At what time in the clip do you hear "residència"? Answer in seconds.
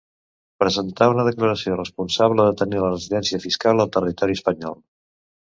2.95-3.41